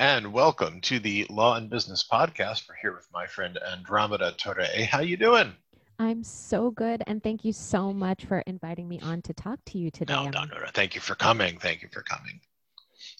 [0.00, 2.66] and welcome to the Law and Business Podcast.
[2.66, 4.64] We're here with my friend Andromeda Torre.
[4.90, 5.52] How you doing?
[5.98, 9.78] I'm so good, and thank you so much for inviting me on to talk to
[9.78, 10.14] you today.
[10.14, 10.66] No, no, no, no.
[10.72, 11.58] Thank you for coming.
[11.58, 12.40] Thank you for coming.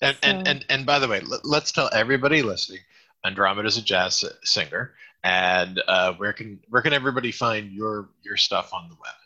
[0.00, 2.80] And so, and, and and by the way, let, us tell everybody listening,
[3.26, 8.38] Andromeda is a jazz singer, and uh, where can where can everybody find your your
[8.38, 9.20] stuff on the web?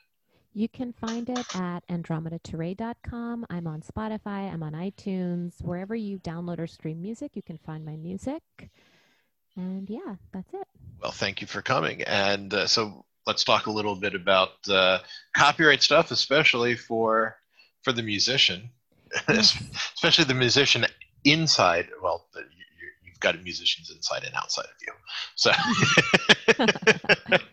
[0.56, 3.46] You can find it at andromedatorre.com.
[3.50, 5.60] I'm on Spotify, I'm on iTunes.
[5.60, 8.40] Wherever you download or stream music, you can find my music.
[9.56, 10.68] And yeah, that's it.
[11.02, 12.02] Well, thank you for coming.
[12.02, 15.00] And uh, so let's talk a little bit about uh,
[15.36, 17.36] copyright stuff, especially for
[17.82, 18.70] for the musician,
[19.28, 20.86] especially the musician
[21.24, 21.88] inside.
[22.00, 22.46] Well, the, you,
[23.02, 24.92] you've got musicians inside and outside of you.
[25.34, 25.50] So.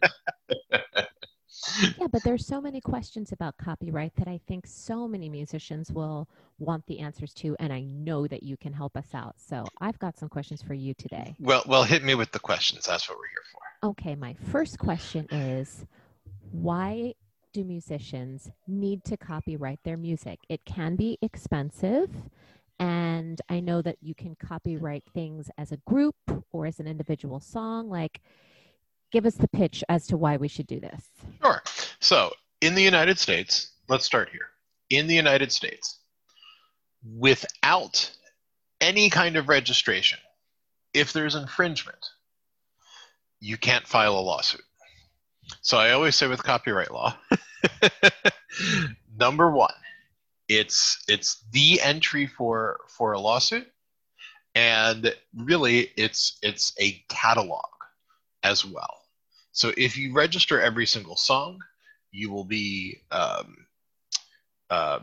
[2.11, 6.27] but there's so many questions about copyright that I think so many musicians will
[6.59, 9.35] want the answers to, and I know that you can help us out.
[9.37, 11.35] So I've got some questions for you today.
[11.39, 12.85] Well, well, hit me with the questions.
[12.85, 13.89] That's what we're here for.
[13.89, 15.85] Okay, my first question is,
[16.51, 17.13] why
[17.53, 20.39] do musicians need to copyright their music?
[20.49, 22.09] It can be expensive.
[22.79, 26.15] And I know that you can copyright things as a group
[26.51, 27.89] or as an individual song.
[27.89, 28.21] Like,
[29.11, 31.09] give us the pitch as to why we should do this.
[31.41, 31.61] Sure.
[31.99, 32.31] So,
[32.61, 34.47] in the United States, let's start here.
[34.89, 35.99] In the United States,
[37.17, 38.11] without
[38.79, 40.19] any kind of registration,
[40.93, 42.05] if there's infringement,
[43.39, 44.63] you can't file a lawsuit.
[45.61, 47.15] So I always say with copyright law,
[49.17, 49.73] number one,
[50.47, 53.67] it's it's the entry for for a lawsuit,
[54.55, 57.65] and really it's it's a catalog
[58.43, 59.00] as well.
[59.51, 61.59] So if you register every single song,
[62.11, 63.55] you will be um,
[64.69, 64.99] uh,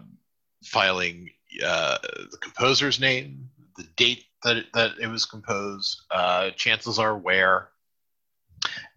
[0.64, 1.30] filing
[1.64, 7.16] uh, the composer's name, the date that it, that it was composed, uh, chances are
[7.16, 7.68] where.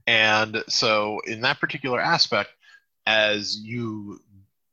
[0.07, 2.49] And so in that particular aspect,
[3.05, 4.19] as you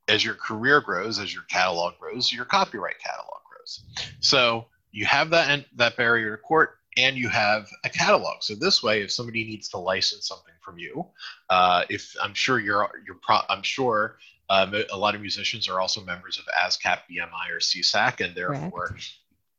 [0.08, 3.84] as your career grows, as your catalog grows, your copyright catalog grows.
[4.20, 8.43] So you have that that barrier to court and you have a catalog.
[8.43, 11.06] So this way, if somebody needs to license something from you,
[11.50, 14.19] uh, if I'm sure you're you're pro- I'm sure
[14.50, 18.97] um, a lot of musicians are also members of ASCAP, BMI, or SESAC, and therefore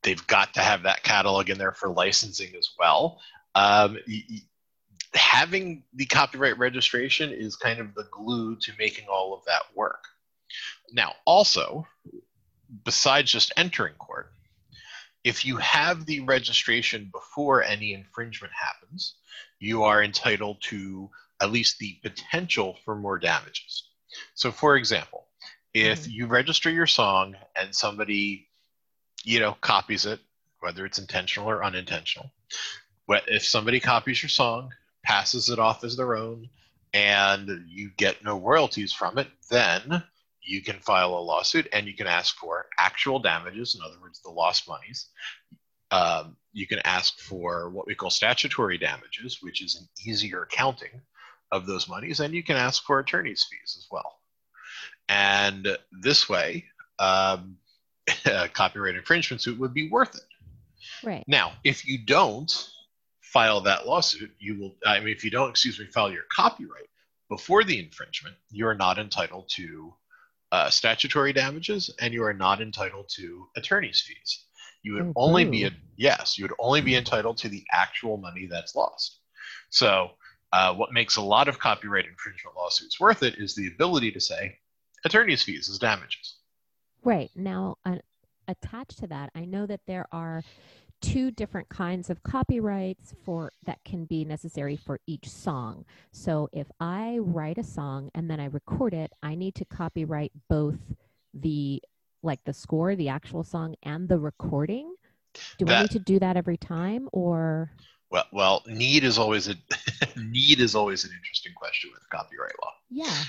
[0.03, 3.19] they've got to have that catalog in there for licensing as well.
[3.55, 4.23] Um, y-
[5.13, 10.05] having the copyright registration is kind of the glue to making all of that work.
[10.91, 11.87] Now, also,
[12.83, 14.31] besides just entering court,
[15.29, 19.13] if you have the registration before any infringement happens,
[19.59, 21.07] you are entitled to
[21.39, 23.89] at least the potential for more damages.
[24.33, 25.27] So, for example,
[25.71, 26.11] if mm-hmm.
[26.11, 28.47] you register your song and somebody,
[29.23, 30.19] you know, copies it,
[30.61, 32.31] whether it's intentional or unintentional,
[33.27, 34.71] if somebody copies your song,
[35.03, 36.49] passes it off as their own,
[36.91, 40.03] and you get no royalties from it, then
[40.41, 44.21] you can file a lawsuit and you can ask for actual damages, in other words,
[44.21, 45.07] the lost monies.
[45.91, 51.01] Um, you can ask for what we call statutory damages, which is an easier accounting
[51.51, 54.19] of those monies, and you can ask for attorney's fees as well.
[55.07, 56.65] And this way,
[56.99, 57.57] um,
[58.25, 60.21] a copyright infringement suit would be worth it.
[61.03, 61.23] Right.
[61.27, 62.51] Now, if you don't
[63.21, 66.89] file that lawsuit, you will, I mean, if you don't, excuse me, file your copyright
[67.29, 69.93] before the infringement, you are not entitled to
[70.51, 74.45] uh, statutory damages and you are not entitled to attorney's fees.
[74.83, 78.47] You would oh, only be, yes, you would only be entitled to the actual money
[78.49, 79.19] that's lost.
[79.69, 80.11] So,
[80.51, 84.19] uh, what makes a lot of copyright infringement lawsuits worth it is the ability to
[84.19, 84.57] say
[85.05, 86.37] attorney's fees as damages.
[87.03, 87.29] Right.
[87.35, 87.97] Now, uh,
[88.47, 90.43] attached to that, I know that there are
[91.01, 95.85] two different kinds of copyrights for that can be necessary for each song.
[96.11, 100.31] So if I write a song and then I record it, I need to copyright
[100.49, 100.79] both
[101.33, 101.81] the
[102.21, 104.93] like the score, the actual song and the recording.
[105.57, 107.71] Do that, I need to do that every time or
[108.11, 109.55] well, well, need is always a
[110.17, 112.73] need is always an interesting question with copyright law.
[112.89, 113.23] Yeah.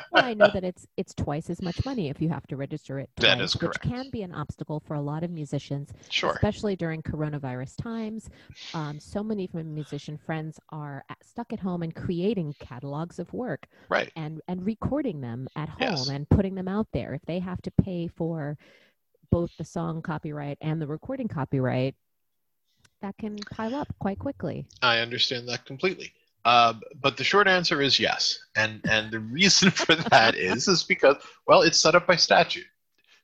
[0.10, 2.98] well, I know that it's it's twice as much money if you have to register
[2.98, 3.10] it.
[3.16, 3.84] Twice, that is correct.
[3.84, 6.32] Which can be an obstacle for a lot of musicians, sure.
[6.32, 8.30] especially during coronavirus times.
[8.72, 13.18] Um, so many of my musician friends are at, stuck at home and creating catalogs
[13.18, 14.10] of work, right?
[14.16, 16.08] And and recording them at home yes.
[16.08, 17.12] and putting them out there.
[17.12, 18.56] If they have to pay for
[19.30, 21.94] both the song copyright and the recording copyright
[23.04, 24.66] that can pile up quite quickly.
[24.82, 26.12] I understand that completely.
[26.44, 30.82] Uh, but the short answer is yes, and and the reason for that is is
[30.82, 31.16] because
[31.46, 32.66] well, it's set up by statute.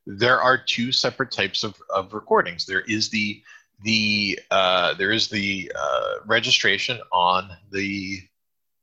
[0.07, 2.65] there are two separate types of, of recordings.
[2.67, 3.43] There is the
[3.85, 8.21] the uh, there is the uh, registration on the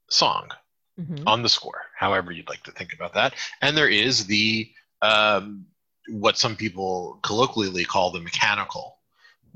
[0.10, 0.50] song
[1.00, 1.24] Mhm.
[1.28, 4.72] on the score, however you'd like to think about that, and there is the
[5.04, 5.68] um,
[6.10, 8.97] what some people colloquially call the mechanical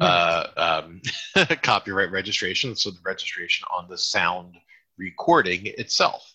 [0.01, 1.01] uh, um,
[1.61, 2.75] copyright registration.
[2.75, 4.55] So the registration on the sound
[4.97, 6.33] recording itself.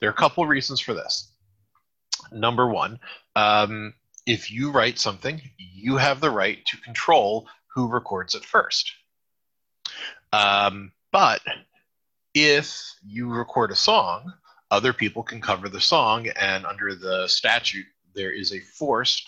[0.00, 1.32] There are a couple reasons for this.
[2.32, 2.98] Number one,
[3.36, 3.94] um,
[4.26, 8.92] if you write something, you have the right to control who records it first.
[10.32, 11.40] Um, but
[12.34, 14.32] if you record a song,
[14.70, 19.26] other people can cover the song, and under the statute, there is a forced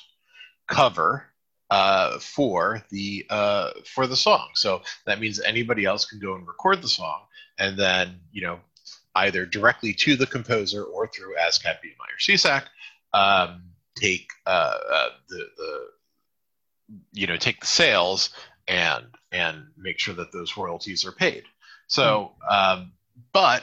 [0.69, 1.32] cover
[1.73, 4.51] uh, for the uh, for the song.
[4.53, 7.23] So that means anybody else can go and record the song,
[7.59, 8.61] and then you know
[9.15, 12.65] either directly to the composer or through ASCAP BMI SESAC
[13.15, 13.63] um,
[13.97, 14.51] take uh,
[14.93, 15.87] uh, the the
[17.15, 18.29] you know take the sales
[18.69, 21.45] and and make sure that those royalties are paid.
[21.87, 22.93] So, um,
[23.33, 23.63] but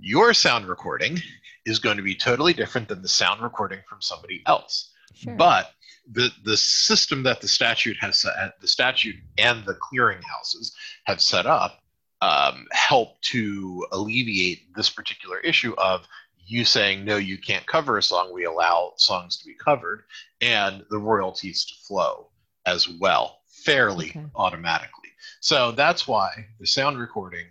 [0.00, 1.20] your sound recording
[1.66, 4.92] is going to be totally different than the sound recording from somebody else.
[5.14, 5.36] Sure.
[5.36, 5.73] But
[6.10, 10.72] the the system that the statute has set, the statute and the clearinghouses
[11.04, 11.80] have set up
[12.20, 16.06] um, help to alleviate this particular issue of
[16.46, 18.32] you saying no, you can't cover a song.
[18.32, 20.04] We allow songs to be covered
[20.40, 22.28] and the royalties to flow
[22.66, 24.26] as well, fairly Okay.
[24.36, 25.10] automatically.
[25.40, 27.46] So that's why the sound recording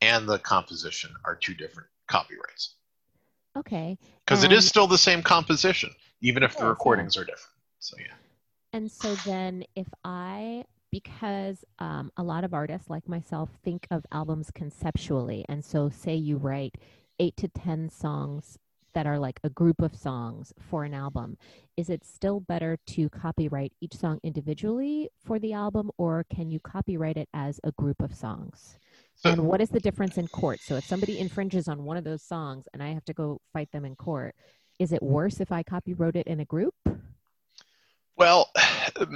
[0.00, 2.74] and the composition are two different copyrights
[3.56, 3.98] okay.
[4.24, 5.90] because it is still the same composition,
[6.20, 6.70] even if the yeah.
[6.70, 7.57] recordings are different.
[7.78, 8.14] So yeah.
[8.72, 14.04] And so then, if I, because um, a lot of artists like myself think of
[14.12, 16.76] albums conceptually, and so say you write
[17.18, 18.58] eight to 10 songs
[18.94, 21.38] that are like a group of songs for an album,
[21.76, 26.60] is it still better to copyright each song individually for the album, or can you
[26.60, 28.76] copyright it as a group of songs?
[29.14, 30.60] So- and what is the difference in court?
[30.60, 33.70] So if somebody infringes on one of those songs and I have to go fight
[33.72, 34.34] them in court,
[34.78, 36.74] is it worse if I copyright it in a group?
[38.18, 38.50] Well,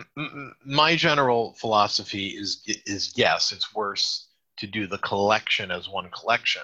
[0.64, 4.28] my general philosophy is is yes, it's worse
[4.58, 6.62] to do the collection as one collection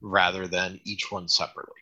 [0.00, 1.74] rather than each one separately.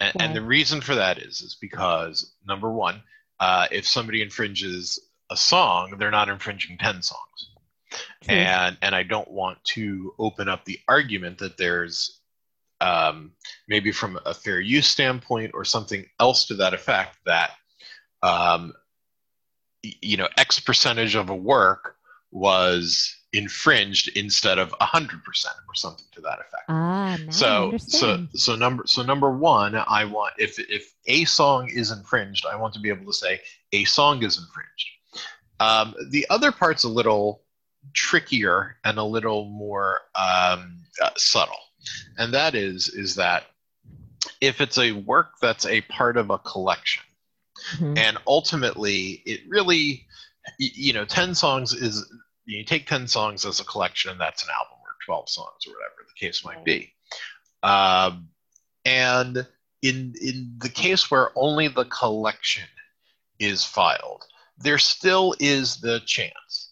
[0.00, 3.02] And, and the reason for that is is because number one,
[3.40, 4.98] uh, if somebody infringes
[5.30, 7.48] a song, they're not infringing ten songs.
[8.22, 8.34] True.
[8.34, 12.20] and and I don't want to open up the argument that there's
[12.80, 13.32] um,
[13.68, 17.50] maybe from a fair use standpoint or something else to that effect that
[18.22, 18.72] um,
[19.82, 21.96] you know X percentage of a work
[22.30, 26.64] was infringed instead of hundred percent or something to that effect.
[26.68, 31.90] Ah, So so so number so number one, I want if if a song is
[31.90, 33.40] infringed, I want to be able to say
[33.72, 34.88] a song is infringed.
[35.60, 37.42] Um, the other part's a little
[37.94, 41.60] trickier and a little more um, uh, subtle,
[42.18, 43.44] and that is is that
[44.40, 47.02] if it's a work that's a part of a collection,
[47.76, 47.98] Mhm.
[47.98, 50.06] and ultimately it really
[50.58, 52.10] you know 10 songs is
[52.44, 55.74] you take 10 songs as a collection and that's an album or 12 songs or
[55.74, 56.92] whatever the case might be.
[57.62, 58.28] Um,
[58.84, 59.46] and
[59.82, 62.68] in in the case where only the collection
[63.38, 64.24] is filed
[64.58, 66.70] there still is the chance.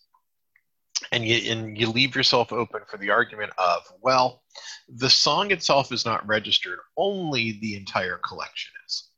[1.12, 4.42] And you and you leave yourself open for the argument of well
[4.88, 9.09] the song itself is not registered only the entire collection is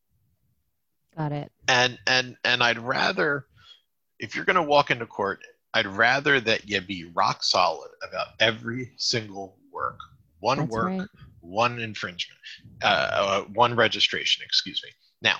[1.17, 1.53] Got it.
[1.69, 3.47] and and and I'd rather
[4.19, 5.41] if you're going to walk into court,
[5.75, 9.99] I'd rather that you be rock solid about every single work,
[10.41, 11.09] one That's work, right.
[11.41, 12.39] one infringement,
[12.83, 14.45] uh, uh, one registration.
[14.45, 14.91] Excuse me.
[15.23, 15.37] Now,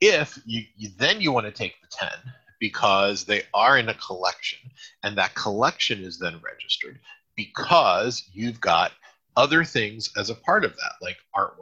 [0.00, 3.94] if you, you then you want to take the ten because they are in a
[3.94, 4.58] collection,
[5.02, 6.98] and that collection is then registered
[7.36, 8.92] because you've got
[9.36, 11.58] other things as a part of that, like artwork.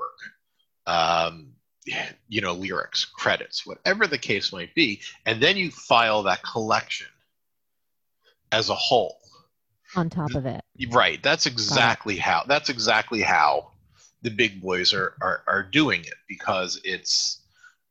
[0.87, 1.53] Um,
[2.29, 7.07] you know, lyrics, credits, whatever the case might be, and then you file that collection
[8.53, 9.17] as a whole.
[9.97, 10.63] On top of it.
[10.91, 11.21] Right.
[11.23, 12.45] That's exactly how.
[12.47, 13.73] That's exactly how
[14.23, 17.41] the big boys are are, are doing it because it's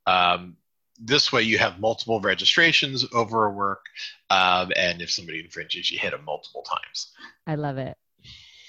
[0.08, 0.56] um,
[1.00, 3.86] this way you have multiple registrations over a work,
[4.30, 7.12] um, and if somebody infringes, you hit them multiple times.
[7.48, 7.98] I love it.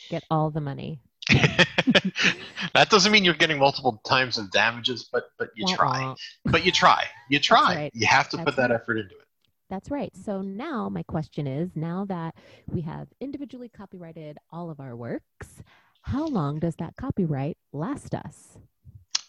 [0.08, 1.00] Get all the money.
[2.74, 6.00] that doesn't mean you're getting multiple times of damages, but but you Wah, try.
[6.00, 6.14] wah.
[6.44, 7.04] But you try.
[7.28, 7.76] You try.
[7.76, 7.90] right.
[7.94, 8.80] You have to put that right.
[8.80, 9.26] effort into it.
[9.68, 10.10] That's right.
[10.16, 12.34] So now my question is now that
[12.68, 15.62] we have individually copyrighted all of our works,
[16.02, 18.58] how long does that copyright last us?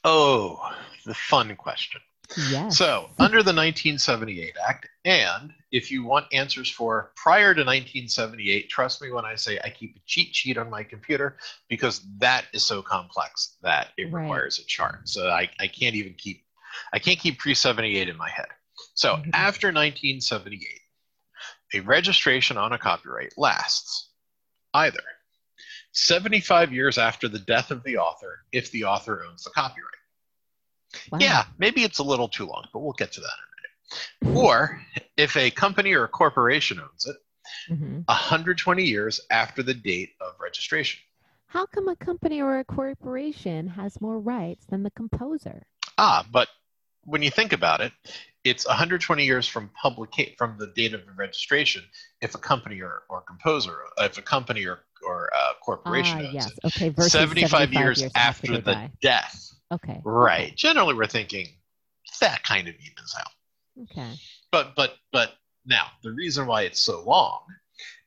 [0.04, 0.60] Oh,
[1.06, 2.02] the fun question.
[2.38, 2.78] Yes.
[2.78, 9.02] So, under the 1978 Act, and if you want answers for prior to 1978, trust
[9.02, 11.38] me when I say I keep a cheat sheet on my computer
[11.70, 14.22] because that is so complex that it Right.
[14.22, 15.08] requires a chart.
[15.10, 16.46] So I, I can't even keep
[16.94, 18.48] I can't keep pre 78 in my head.
[18.94, 19.32] So Mhm.
[19.34, 20.80] after 1978,
[21.74, 24.10] a registration on a copyright lasts
[24.74, 25.04] either
[25.94, 29.96] 75 years after the death of the author if the author owns the copyright.
[31.12, 31.20] Wow.
[31.20, 33.34] Yeah, maybe it's a little too long, but we'll get to that
[34.24, 34.46] in a minute.
[34.46, 34.82] Or
[35.18, 37.16] if a company or a corporation owns it,
[37.70, 38.04] Mhm.
[38.08, 41.00] 120 years after the date of registration.
[41.48, 45.68] How come a company or a corporation has more rights than the composer?
[45.98, 46.48] Ah, but
[47.04, 47.92] when you think about it,
[48.44, 51.84] it's 120 years from publica- from the date of registration
[52.22, 56.34] if a company or, or composer, if a company or, or uh, corporation ah, owns
[56.34, 56.52] yes.
[56.52, 56.66] it.
[56.66, 56.90] Okay.
[56.90, 58.92] Versus 75, years, after, they the die.
[59.02, 59.52] death.
[59.72, 60.02] Okay.
[60.04, 60.56] Right.
[60.56, 61.48] Generally, we're thinking
[62.20, 63.32] that kind of evens out.
[63.84, 64.14] Okay.
[64.52, 65.34] but but but
[65.66, 67.40] now the reason why it's so long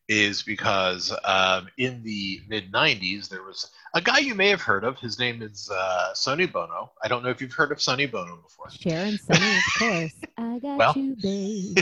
[0.08, 4.84] is because um, in the mid 90s there was a guy you may have heard
[4.84, 8.04] of his name is uh, sonny bono i don't know if you've heard of sonny
[8.06, 10.14] bono before Sharon Sonny, of course.
[10.36, 10.92] I got Well.
[10.96, 11.78] you, babe.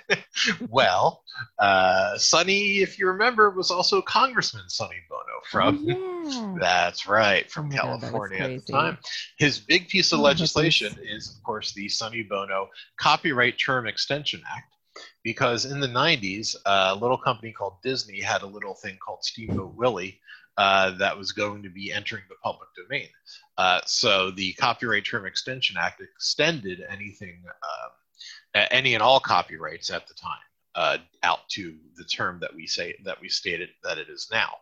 [0.68, 1.22] well
[1.58, 6.54] uh, sonny if you remember was also congressman sonny bono from oh, yeah.
[6.60, 8.98] That's right, from Oh my God, California at the time.
[9.38, 13.58] His big piece of Oh, that was- legislation is, of course, the Sonny Bono Copyright
[13.58, 14.74] Term Extension Act,
[15.22, 19.74] because in the 90s, a little company called Disney had a little thing called Steamboat
[19.74, 20.20] Willie
[20.56, 23.08] uh, that was going to be entering the public domain.
[23.56, 30.06] Uh, so the Copyright Term Extension Act extended anything, um, any and all copyrights at
[30.08, 30.38] the time.
[30.74, 34.52] Uh, out to the term that we say that we stated that it is now.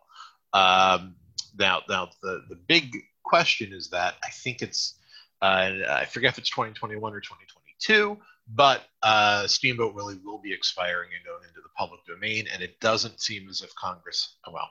[0.51, 1.15] Um,
[1.59, 4.95] now, now the, the big question is that I think it's
[5.41, 8.17] uh, I forget if it's 2021 or 2022,
[8.49, 12.79] but uh, Steamboat Willie will be expiring and going into the public domain, and it
[12.79, 14.69] doesn't seem as if Congress, oh, well,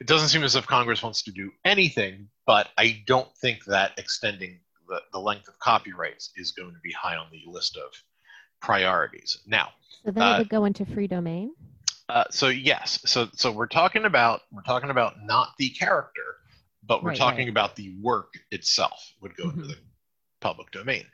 [0.00, 2.28] it doesn't seem as if Congress wants to do anything.
[2.46, 6.92] But I don't think that extending the, the length of copyrights is going to be
[6.92, 7.92] high on the list of
[8.60, 9.38] priorities.
[9.46, 9.70] Now,
[10.04, 11.54] So then uh, it would go into free domain.
[12.08, 16.36] uh, so yes, so so we're talking about we're talking about not the character,
[16.84, 17.48] but we're Right, talking right.
[17.48, 19.68] about the work itself would go into Mhm.
[19.68, 19.76] the
[20.40, 21.04] public domain.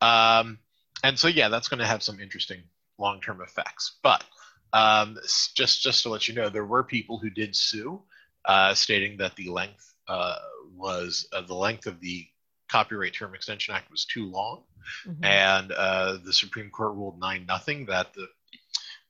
[0.00, 0.58] Um,
[1.04, 2.62] and so yeah, that's going to have some interesting
[2.98, 3.98] long-term effects.
[4.02, 4.24] But
[4.72, 5.18] um,
[5.54, 8.02] just just to let you know, there were people who did sue,
[8.44, 10.36] uh, stating that the length uh,
[10.74, 12.26] was uh, the length of the
[12.70, 14.64] Copyright Term Extension Act was too long
[15.06, 15.24] Mhm.
[15.24, 18.26] and uh, the Supreme Court ruled nine nothing that the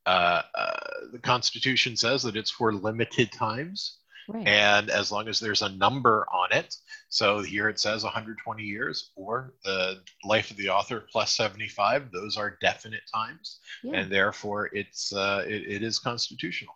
[0.07, 0.77] uh, uh,
[1.13, 3.99] the Constitution says that it's for limited times,
[4.29, 4.47] Right.
[4.47, 6.77] and as long as there's a number on it,
[7.09, 12.37] so here it says 120 years or the life of the author plus 75, those
[12.37, 14.01] are definite times, yeah.
[14.01, 16.75] and therefore it's uh, it, it is constitutional.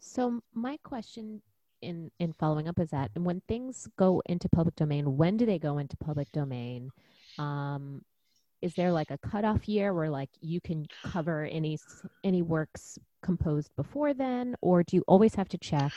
[0.00, 1.42] So my question
[1.82, 5.58] in in following up is that when things go into public domain, when do they
[5.58, 6.90] go into public domain?
[7.38, 8.02] Um,
[8.62, 11.78] is there like a cutoff year where like you can cover any
[12.24, 15.92] any works composed before then, or do you always have to check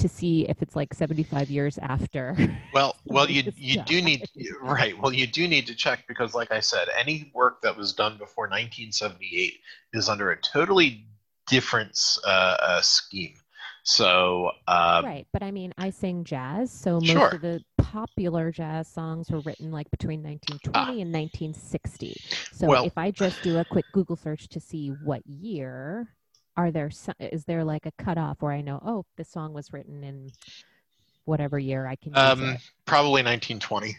[0.00, 2.36] to see if it's like seventy five years after?
[2.72, 4.28] Well, well, you you do need
[4.62, 4.96] right.
[4.96, 8.12] Well, you do need to check because, like I said, any work that was done
[8.16, 9.54] before 1978
[9.92, 11.04] is under a totally
[11.48, 13.34] different uh, uh, scheme.
[13.82, 17.28] So, um, right, but I mean, I sing jazz, so most Sure.
[17.30, 22.14] of the popular jazz songs were written like between 1920 and 1960.
[22.52, 26.08] So Well- if I just do a quick Google search to see what year,
[26.60, 30.04] are there is there like a cutoff where I know, oh, this song was written
[30.04, 30.30] in
[31.24, 33.96] whatever year I can um, probably 1920.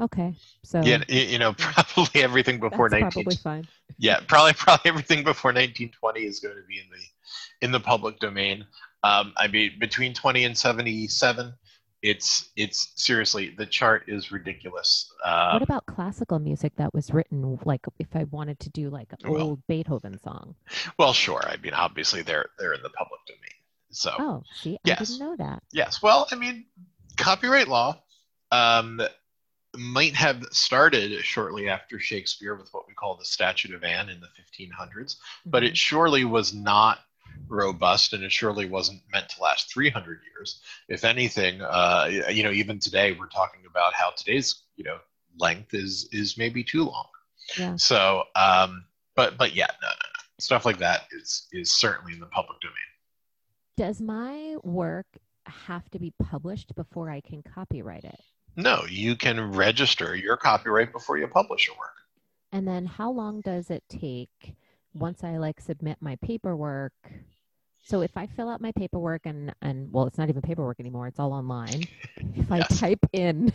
[0.00, 3.24] Okay, so Yeah, you, know, probably everything before that's 19.
[3.24, 3.68] probably fine.
[3.98, 8.18] Yeah, probably probably everything before 1920 is going to be in the in the public
[8.18, 8.66] domain.
[9.04, 11.52] Um, I mean, between 20 and 77,
[12.02, 15.10] it's it's seriously the chart is ridiculous.
[15.24, 19.12] Um, what about classical music that was written like if I wanted to do like
[19.22, 20.54] an Well- old Beethoven song?
[20.98, 21.42] Well, sure.
[21.46, 23.40] I mean, obviously they're they're in the public domain.
[23.90, 24.98] So Oh, see, I Yes.
[25.10, 25.62] didn't know that.
[25.72, 26.02] yes.
[26.02, 26.66] Well, I mean,
[27.16, 28.02] copyright law
[28.50, 29.00] um,
[29.76, 34.20] might have started shortly after Shakespeare with what we call the Statute of Anne in
[34.20, 35.16] the 1500s,
[35.46, 35.66] but Mhm.
[35.68, 36.98] it surely was not
[37.48, 40.60] robust and it surely wasn't meant to last 300 years.
[40.88, 44.98] If anything, uh, you know, even today we're talking about how today's you know
[45.38, 47.06] length is is maybe too long.
[47.58, 47.76] Yeah.
[47.76, 48.84] So, um,
[49.14, 50.22] but but yeah, no, no, no.
[50.38, 52.76] Stuff like that is is certainly in the public domain.
[53.76, 55.06] Does my work
[55.46, 58.20] have to be published before I can copyright it?
[58.56, 61.88] No, you can register your copyright before you publish your work.
[62.52, 64.54] And then how long does it take
[64.94, 66.92] once I like submit my paperwork?
[67.84, 71.06] So if I fill out my paperwork and and well, it's not even paperwork anymore;
[71.08, 71.88] it's all online.
[72.34, 72.78] If I Yes.
[72.78, 73.52] type in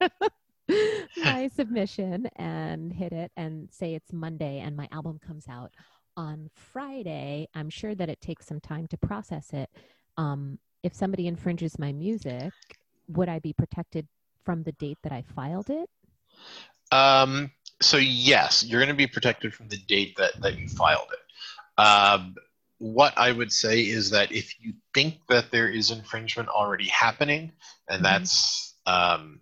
[1.16, 5.72] my submission and hit it and say it's Monday and my album comes out
[6.16, 9.70] on Friday, I'm sure that it takes some time to process it.
[10.16, 12.54] Um, if somebody infringes my music,
[13.08, 14.08] would I be protected
[14.44, 15.88] from the date that I filed it?
[16.92, 17.50] Um,
[17.82, 21.80] so yes, you're going to be protected from the date that, that you filed it.
[21.80, 22.34] Um,
[22.78, 27.52] what I would say is that if you think that there is infringement already happening,
[27.88, 28.02] and Mhm.
[28.02, 29.40] that's um,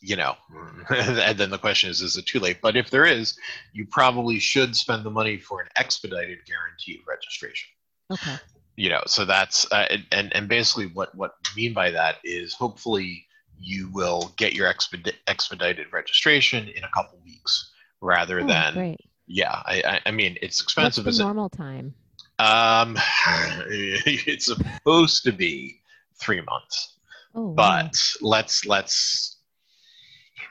[0.00, 0.36] you know,
[0.90, 2.58] and then the question is, is it too late?
[2.60, 3.38] But if there is,
[3.72, 7.70] you probably should spend the money for an expedited guaranteed registration
[8.10, 8.36] Okay.
[8.76, 12.16] you know so that's uh, and- and and basically what what we mean by that
[12.24, 13.26] is hopefully
[13.58, 17.70] you will get your expedi- expedited registration in a couple weeks
[18.04, 19.00] rather Oh, than great.
[19.26, 21.94] yeah I, I mean it's What's expensive the as it normal time?
[22.38, 22.96] um
[23.68, 25.80] it's supposed to be
[26.20, 26.96] three months
[27.34, 27.54] Oh, wow.
[27.54, 29.38] but let's let's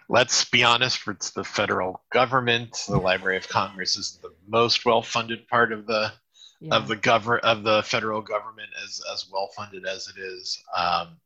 [0.09, 5.47] let's be honest it's the federal government the library of congress is the most well-funded
[5.47, 6.11] part of the
[6.59, 6.75] yeah.
[6.75, 11.17] of the govern of the federal government as as well funded as it is um,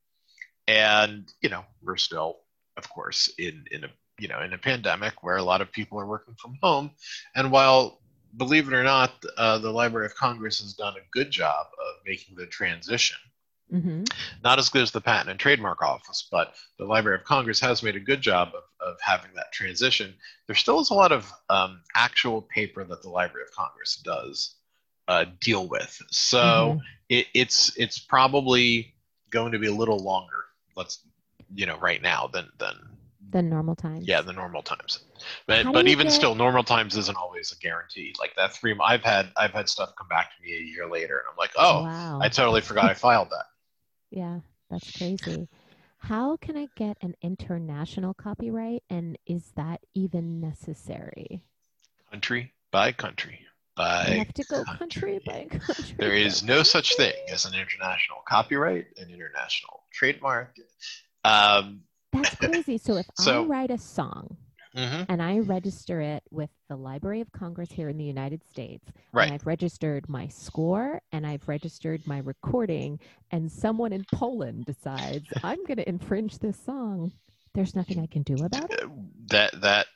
[0.68, 2.38] and you know we're still
[2.78, 6.00] of course in in a you know in a pandemic where a lot of people
[6.00, 6.92] are working from home.
[7.36, 8.00] And while
[8.36, 11.96] believe it or not uh, the library of congress has done a good job of
[12.06, 13.18] making the transition
[13.72, 14.04] hmm
[14.44, 17.84] not as good as the patent and trademark office but the library of congress has
[17.84, 20.14] made a good job of, of having that transition.
[20.48, 24.56] There still is a lot of um, actual paper that the library of congress does
[25.08, 26.02] uh, deal with.
[26.10, 26.82] So Mhm.
[27.10, 28.94] it, it's it's probably
[29.30, 30.46] going to be a little longer
[30.76, 31.00] let's
[31.56, 32.97] you know right now than than
[33.32, 34.06] The normal times.
[34.08, 35.00] yeah the normal times
[35.48, 38.76] but How but even get- still normal times isn't always a guarantee like that three
[38.84, 41.52] i've had i've had stuff come back to me a year later and i'm like
[41.58, 42.20] oh wow.
[42.22, 43.46] i totally forgot i filed that
[44.12, 45.50] Yeah, that's crazy.
[46.00, 51.44] How can I get an international copyright and is that even necessary?
[52.12, 53.40] country by country
[53.76, 55.96] by have to go country by country.
[56.00, 60.56] there is no such thing as an international copyright an international trademark
[61.26, 61.82] um,
[62.24, 62.78] That's crazy.
[62.78, 64.38] So if So- I write a song
[64.76, 68.86] mhm, and I register it with the Library of Congress here in the United States,
[69.14, 73.00] right and I've registered my score and I've registered my recording,
[73.32, 77.12] and someone in Poland decides I'm going to infringe this song,
[77.54, 78.84] there's nothing I can do about it.
[78.84, 78.88] Uh,
[79.30, 79.88] that that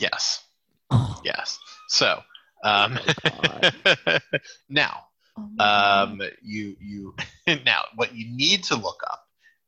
[0.00, 0.42] yes
[0.90, 2.20] Oh, yes so
[2.62, 3.74] um, God.
[4.68, 5.04] now
[5.36, 7.14] oh um, you you
[7.64, 9.20] now what you need to look up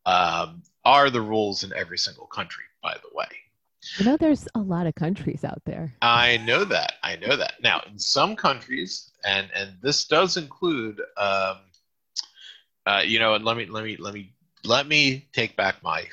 [0.06, 3.27] um, are the rules in every single country by the way
[3.99, 5.94] you know, there's a lot of countries out there.
[6.03, 6.94] I know that.
[7.03, 7.55] I know that.
[7.62, 11.59] Now, in some countries, and and this does include, um,
[12.85, 16.05] uh, you know, and let me let me let me let me take back my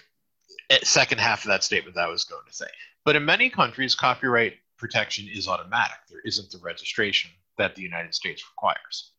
[0.70, 2.68] eh, second half of that statement that I was going to say.
[3.06, 5.98] But in many countries, copyright protection is automatic.
[6.10, 9.12] There isn't the registration that the United States requires.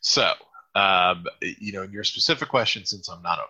[0.00, 0.32] So,
[0.74, 3.46] um, you know, in your specific question, since I'm not a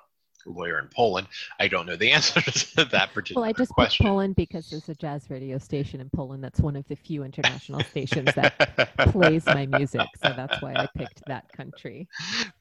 [0.46, 1.28] lawyer in Poland,
[1.59, 4.05] I don't know the answer to that particular Well, I just question.
[4.05, 7.24] picked Poland because there's a jazz radio station in Poland that's one of the few
[7.24, 10.07] international stations that plays my music.
[10.22, 12.09] So that's why I picked that country.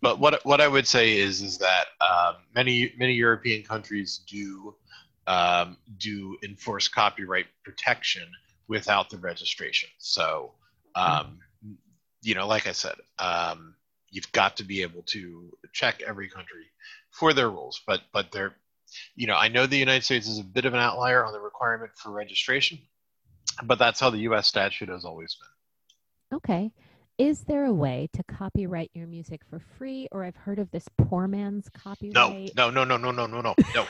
[0.02, 4.76] but what what I would say is is that um, many many European countries do
[5.28, 8.28] um, do enforce copyright protection
[8.68, 9.90] without the registration.
[9.98, 10.54] So
[10.96, 11.40] um,
[12.22, 13.76] you know, like I said, um,
[14.12, 16.66] you've got to be able to check every country
[17.12, 17.82] for their rules.
[17.86, 18.56] But but they're
[19.16, 21.40] you know, I know the United States is a bit of an outlier on the
[21.40, 22.80] requirement for registration,
[23.64, 24.48] but that's how the U.S.
[24.48, 26.38] statute has always been.
[26.38, 26.72] Okay.
[27.18, 30.08] Is there a way to copyright your music for free?
[30.12, 32.56] Or I've heard of this poor man's copyright.
[32.56, 33.88] no, no, no, no, no, no, no, no,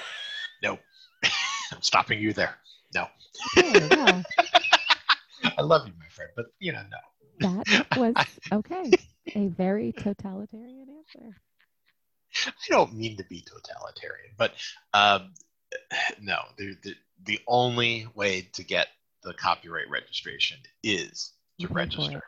[0.61, 0.79] no.
[1.71, 2.55] I'm stopping you there.
[2.93, 3.07] No.
[3.57, 4.23] Okay, well,
[5.57, 6.81] I love you, my friend, but you know,
[7.39, 7.63] no.
[7.65, 8.15] that was
[8.51, 8.91] okay.
[9.35, 11.37] A very totalitarian answer.
[12.47, 14.53] I don't mean to be totalitarian, but
[14.93, 15.33] um,
[16.21, 18.87] no, the, the the only way to get
[19.23, 22.23] the copyright registration is to You register.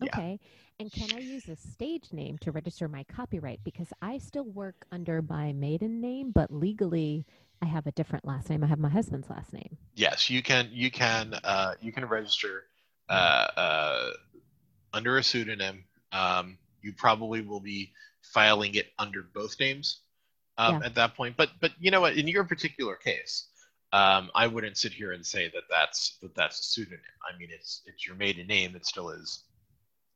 [0.00, 0.08] Yeah.
[0.14, 0.40] Okay.
[0.80, 3.60] And can I use a stage name to register my copyright?
[3.64, 7.26] Because I still work under my maiden name, but legally
[7.60, 8.62] I have a different last name.
[8.62, 9.76] I have my husband's last name.
[9.96, 10.68] Yes, you can.
[10.72, 11.34] You can.
[11.42, 12.64] Uh, you can register
[13.08, 14.10] uh, uh,
[14.94, 15.84] under a pseudonym.
[16.12, 17.92] Um, you probably will be
[18.22, 20.00] filing it under both names
[20.56, 20.86] um, Yeah.
[20.86, 21.36] at that point.
[21.36, 22.16] But but you know what?
[22.16, 23.46] In your particular case,
[23.92, 27.00] um, I wouldn't sit here and say that that's that that's a pseudonym.
[27.28, 28.76] I mean, it's it's your maiden name.
[28.76, 29.44] It still is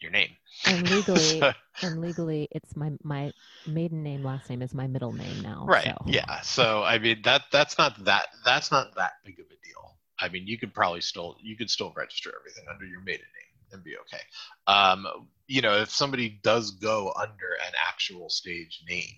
[0.00, 0.30] your name.
[0.66, 1.52] And legally, so,
[1.82, 3.32] and legally, it's my my
[3.66, 5.64] maiden name, last name is my middle name now.
[5.66, 5.84] Right.
[5.84, 5.96] So.
[6.06, 6.40] Yeah.
[6.42, 9.96] So I mean that that's not that that's not that big of a deal.
[10.18, 13.51] I mean, you could probably still you could still register everything under your maiden name
[13.72, 14.22] and be okay.
[14.66, 15.06] Um,
[15.46, 19.14] you know, if somebody does go under an actual stage name,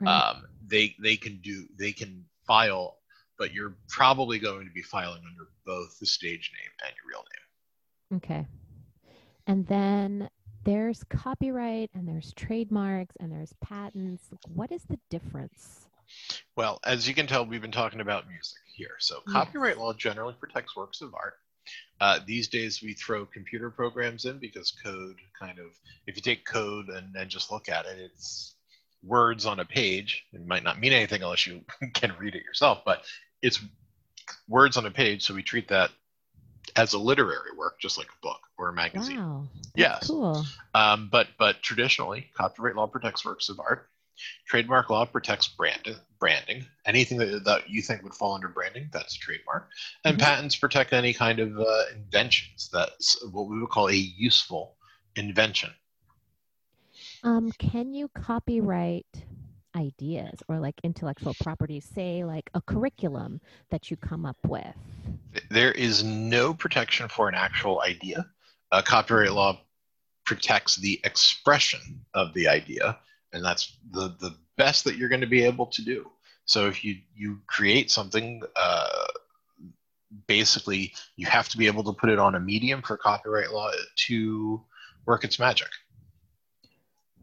[0.00, 0.10] right.
[0.10, 2.98] um, they they can do they can file,
[3.38, 7.24] but you're probably going to be filing under both the stage name and your real
[7.32, 8.18] name.
[8.18, 8.46] Okay.
[9.46, 10.28] And then
[10.64, 14.24] there's copyright and there's trademarks and there's patents.
[14.54, 15.86] What is the difference?
[16.56, 18.96] Well, as you can tell, we've been talking about music here.
[18.98, 19.78] So, copyright yes.
[19.78, 21.34] law generally protects works of art.
[22.00, 25.66] Uh, these days, we throw computer programs in because code kind of,
[26.06, 28.54] if you take code and, and just look at it, it's
[29.04, 30.24] words on a page.
[30.32, 33.04] It might not mean anything unless you can read it yourself, but
[33.40, 33.60] it's
[34.48, 35.24] words on a page.
[35.24, 35.90] So, we treat that
[36.76, 39.18] as a literary work, just like a book or a magazine.
[39.18, 39.44] Wow.
[39.74, 40.06] Yes.
[40.06, 40.44] Cool.
[40.74, 43.88] Um, but but traditionally, copyright law protects works of art.
[44.46, 46.66] Trademark law protects brand, branding.
[46.86, 49.68] Anything that, that you think would fall under branding, that's a trademark.
[50.04, 50.24] And mm-hmm.
[50.24, 52.70] patents protect any kind of uh, inventions.
[52.72, 54.76] That's what we would call a useful
[55.16, 55.70] invention.
[57.24, 59.06] Um, can you copyright
[59.76, 64.74] ideas or like intellectual property, say like a curriculum that you come up with?
[65.50, 68.26] There is no protection for an actual idea.
[68.70, 69.60] Uh, copyright law
[70.24, 71.80] protects the expression
[72.14, 72.98] of the idea,
[73.32, 76.10] and that's the, the best that you're going to be able to do.
[76.44, 79.06] So if you, you create something, uh,
[80.26, 83.70] basically you have to be able to put it on a medium for copyright law
[84.08, 84.62] to
[85.06, 85.68] work its magic.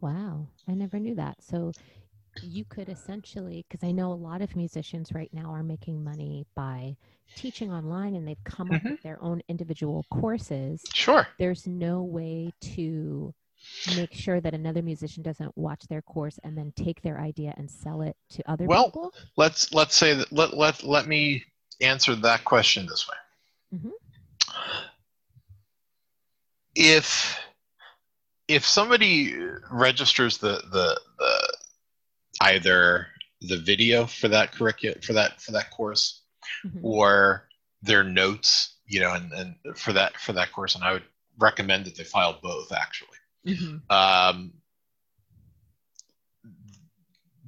[0.00, 1.36] Wow, I never knew that.
[1.42, 1.72] So
[2.42, 6.46] you could essentially because i know a lot of musicians right now are making money
[6.54, 6.96] by
[7.36, 8.86] teaching online and they've come mm-hmm.
[8.86, 13.34] up with their own individual courses sure there's no way to
[13.96, 17.70] make sure that another musician doesn't watch their course and then take their idea and
[17.70, 21.44] sell it to other well, people let's let's say that let, let, let me
[21.80, 23.88] answer that question this way mm-hmm.
[26.74, 27.38] if
[28.48, 29.34] if somebody
[29.70, 31.56] registers the the the
[32.42, 33.06] either
[33.42, 36.22] the video for that curriculum for that for that course
[36.66, 36.84] mm-hmm.
[36.84, 37.48] or
[37.82, 41.04] their notes you know and, and for that for that course and i would
[41.38, 43.08] recommend that they file both actually
[43.46, 43.76] mm-hmm.
[43.90, 44.52] um,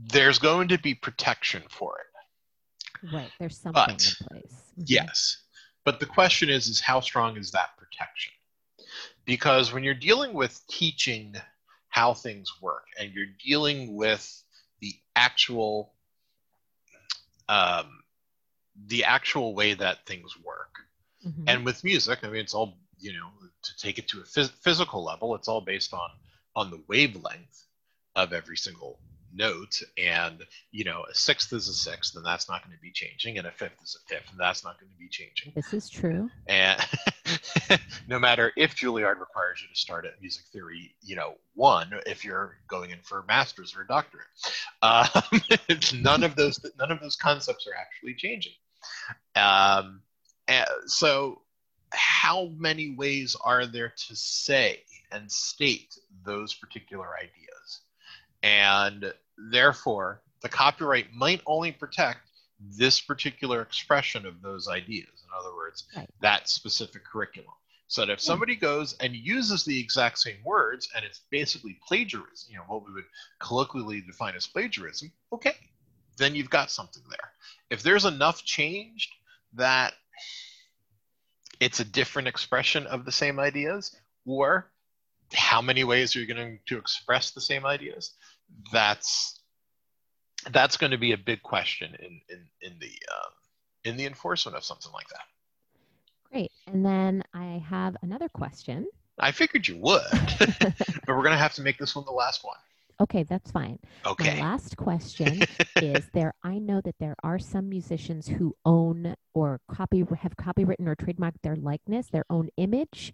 [0.05, 4.83] there's going to be protection for it right there's something but, in place mm-hmm.
[4.87, 5.43] yes
[5.85, 8.33] but the question is is how strong is that protection
[9.25, 11.35] because when you're dealing with teaching
[11.89, 14.43] how things work and you're dealing with
[14.81, 15.93] the actual
[17.49, 18.03] um,
[18.87, 20.71] the actual way that things work.
[21.27, 21.45] Mm-hmm.
[21.47, 23.29] And with music, I mean, it's all you know
[23.63, 25.35] to take it to a phys- physical level.
[25.35, 26.09] It's all based on
[26.55, 27.67] on the wavelength
[28.15, 28.99] of every single
[29.35, 29.81] note.
[29.99, 33.39] And you know a sixth is a sixth and that's not going to be changing
[33.39, 35.53] and a fifth is a fifth and that's not going to be changing.
[35.55, 36.31] This is true.
[36.47, 36.81] And
[38.09, 42.25] no matter if juilliard requires you to start at music theory you know one if
[42.25, 44.27] you're going in for a master's or a doctorate
[44.83, 45.07] um,
[46.03, 48.53] none of those none of those concepts are actually changing.
[49.35, 50.03] Um,
[50.87, 51.42] so
[51.93, 57.81] how many ways are there to say and state those particular ideas?
[58.43, 59.13] And
[59.51, 62.21] therefore the copyright might only protect
[62.61, 65.09] this particular expression of those ideas.
[65.25, 66.09] In other words right.
[66.21, 67.51] that specific curriculum.
[67.89, 72.51] So that if somebody goes and uses the exact same words and it's basically plagiarism
[72.51, 73.05] you know what we would
[73.39, 75.57] colloquially define as plagiarism okay
[76.17, 77.33] then you've got something there.
[77.71, 79.11] If there's enough changed
[79.55, 79.95] that
[81.63, 83.95] it's a different expression of the same ideas
[84.27, 84.69] or
[85.33, 88.15] how many ways are you going to express the same ideas
[88.73, 89.39] that's
[90.51, 93.33] that's going to be a big question in in, in the um,
[93.85, 95.25] in the enforcement of something like that.
[96.33, 96.51] Great.
[96.67, 98.89] And then I have another question.
[99.21, 100.03] I figured you would,
[100.39, 102.57] but we're going to have to make this one the last one.
[103.03, 103.81] Okay, that's fine.
[104.07, 104.37] Okay.
[104.37, 105.43] My last question
[105.77, 110.87] is there I know that there are some musicians who own or copy have copywritten
[110.87, 113.13] or trademarked their likeness, their own image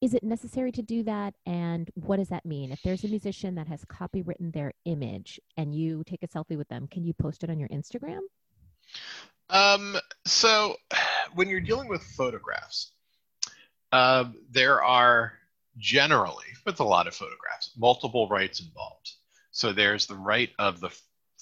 [0.00, 3.54] is it necessary to do that and what does that mean if there's a musician
[3.54, 7.44] that has copywritten their image and you take a selfie with them can you post
[7.44, 8.18] it on your instagram
[9.48, 10.74] um, so
[11.34, 12.90] when you're dealing with photographs
[13.92, 15.34] uh, there are
[15.78, 19.12] generally with a lot of photographs multiple rights involved
[19.50, 20.90] so there's the right of the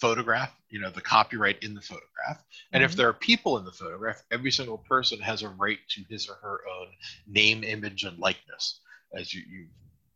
[0.00, 2.42] photograph, you know, the copyright in the photograph.
[2.72, 2.96] And if Mhm.
[2.96, 6.36] there are people in the photograph, every single person has a right to his or
[6.36, 6.88] her own
[7.26, 8.80] name, image, and likeness,
[9.14, 9.68] as you, you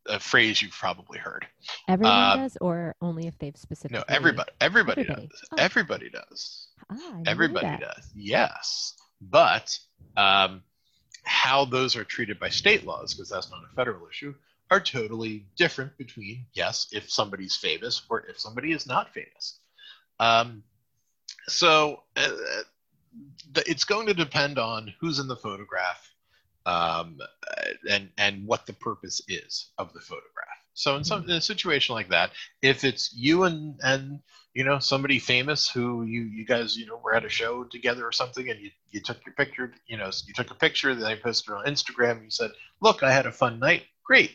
[0.06, 1.46] a phrase you've probably heard.
[1.86, 3.98] Everyone uh, does, or only if they've specifically.
[3.98, 5.28] No, everybody, everybody, Everybody.
[5.28, 5.44] does.
[5.52, 5.56] Oh.
[5.58, 6.68] Everybody does.
[6.90, 8.10] Ah, I didn't know Everybody does.
[8.14, 9.78] Yes, but
[10.16, 10.62] um,
[11.24, 14.34] how those are treated by state laws, because that's not a federal issue,
[14.70, 19.60] are totally different between yes, if somebody's famous or if somebody is not famous.
[20.20, 20.62] Um,
[21.46, 22.28] so uh,
[23.52, 26.10] the, it's going to depend on who's in the photograph
[26.66, 27.18] um,
[27.88, 30.53] and and what the purpose is of the photograph.
[30.74, 34.20] So in some in a situation like that, if it's you and and
[34.52, 38.06] you know somebody famous who you you guys you know were at a show together
[38.06, 41.10] or something, and you you took your picture, you know you took a picture, then
[41.10, 44.32] you posted it on Instagram, and you said, "Look, I had a fun night." Great.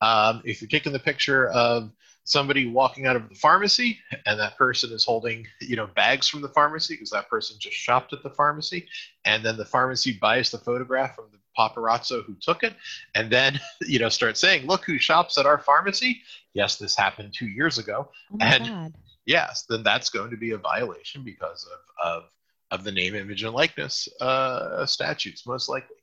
[0.00, 1.90] Um, if you're taking the picture of
[2.24, 6.40] somebody walking out of the pharmacy and that person is holding you know bags from
[6.40, 8.86] the pharmacy because that person just shopped at the pharmacy
[9.24, 12.74] and then the pharmacy buys the photograph from the paparazzo who took it
[13.14, 16.20] and then you know start saying look who shops at our pharmacy.
[16.54, 18.08] Yes this happened two years ago.
[18.32, 18.94] Oh And- god.
[19.26, 22.22] yes then that's going to be a violation because of of,
[22.70, 25.96] of the name image and likeness uh, statutes most likely.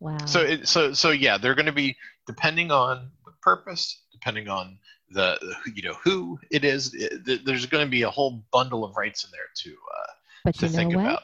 [0.00, 0.18] Wow.
[0.26, 4.76] so it, so so yeah they're going to be depending on the purpose depending on
[5.10, 5.38] the
[5.74, 8.96] you know who it is it, th- there's going to be a whole bundle of
[8.96, 10.12] rights in there to uh,
[10.44, 11.22] but to think about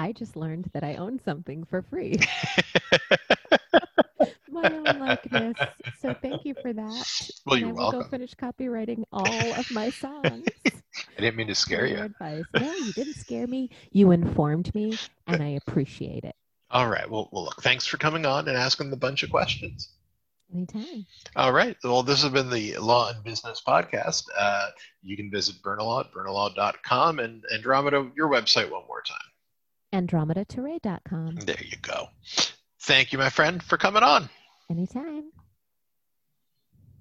[0.00, 2.16] I just learned that I own something for free.
[4.50, 5.56] My own likeness.
[6.00, 7.30] So thank you for that.
[7.44, 10.44] well and you're I will go finish copywriting all of my songs.
[10.66, 12.44] i didn't mean to scare you advice.
[12.58, 13.70] No, you didn't scare me.
[13.92, 16.34] You informed me, and I appreciate it.
[16.70, 19.90] all right well, well look thanks for coming on and asking the bunch of questions
[20.54, 21.04] Anytime.
[21.36, 24.68] all right well this has been the law and business podcast uh,
[25.02, 29.29] you can visit burnalaw at burnalaw.com and andromeda your website one more time
[29.92, 31.36] AndromedaTorre.com.
[31.36, 32.08] there you go
[32.80, 34.28] thank you my friend for coming on
[34.70, 35.32] Anytime.